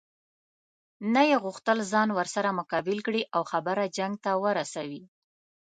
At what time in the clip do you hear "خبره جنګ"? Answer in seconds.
3.51-4.13